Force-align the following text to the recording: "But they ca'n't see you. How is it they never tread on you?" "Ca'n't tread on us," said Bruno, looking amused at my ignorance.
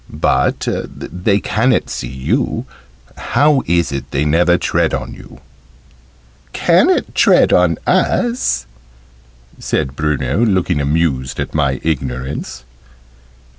"But 0.09 0.67
they 0.67 1.39
ca'n't 1.39 1.87
see 1.91 2.07
you. 2.07 2.65
How 3.17 3.61
is 3.67 3.91
it 3.91 4.09
they 4.09 4.25
never 4.25 4.57
tread 4.57 4.95
on 4.95 5.13
you?" 5.13 5.41
"Ca'n't 6.53 7.13
tread 7.13 7.53
on 7.53 7.77
us," 7.85 8.65
said 9.59 9.95
Bruno, 9.95 10.43
looking 10.43 10.81
amused 10.81 11.39
at 11.39 11.53
my 11.53 11.79
ignorance. 11.83 12.63